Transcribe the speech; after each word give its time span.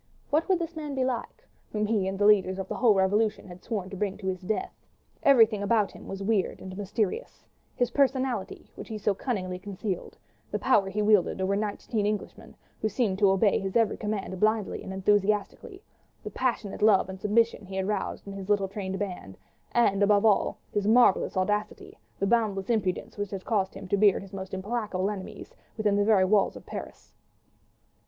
What 0.31 0.49
would 0.49 0.57
this 0.57 0.75
man 0.75 0.95
be 0.95 1.05
like, 1.05 1.47
whom 1.71 1.85
he 1.85 2.07
and 2.07 2.17
the 2.17 2.25
leaders 2.25 2.57
of 2.57 2.71
a 2.71 2.73
whole 2.73 2.95
revolution 2.95 3.45
had 3.47 3.61
sworn 3.61 3.87
to 3.91 3.95
bring 3.95 4.17
to 4.17 4.25
his 4.25 4.41
death? 4.41 4.73
Everything 5.21 5.61
about 5.61 5.91
him 5.91 6.07
was 6.07 6.23
weird 6.23 6.59
and 6.59 6.75
mysterious; 6.75 7.45
his 7.75 7.91
personality, 7.91 8.71
which 8.73 8.87
he 8.87 8.95
had 8.95 9.01
so 9.03 9.13
cunningly 9.13 9.59
concealed, 9.59 10.17
the 10.49 10.57
power 10.57 10.89
he 10.89 11.03
wielded 11.03 11.39
over 11.39 11.55
nineteen 11.55 12.07
English 12.07 12.31
gentlemen 12.31 12.55
who 12.81 12.89
seemed 12.89 13.19
to 13.19 13.29
obey 13.29 13.59
his 13.59 13.75
every 13.75 13.95
command 13.95 14.39
blindly 14.39 14.81
and 14.81 14.91
enthusiastically, 14.91 15.83
the 16.23 16.31
passionate 16.31 16.81
love 16.81 17.07
and 17.07 17.21
submission 17.21 17.63
he 17.67 17.75
had 17.75 17.87
roused 17.87 18.25
in 18.25 18.33
his 18.33 18.49
little 18.49 18.67
trained 18.67 18.97
band, 18.97 19.37
and, 19.71 20.01
above 20.01 20.25
all, 20.25 20.57
his 20.71 20.87
marvellous 20.87 21.37
audacity, 21.37 21.95
the 22.17 22.25
boundless 22.25 22.71
impudence 22.71 23.19
which 23.19 23.29
had 23.29 23.45
caused 23.45 23.75
him 23.75 23.87
to 23.87 23.97
beard 23.97 24.23
his 24.23 24.33
most 24.33 24.51
implacable 24.51 25.11
enemies, 25.11 25.53
within 25.77 25.95
the 25.95 26.03
very 26.03 26.25
walls 26.25 26.55
of 26.55 26.65
Paris. 26.65 27.13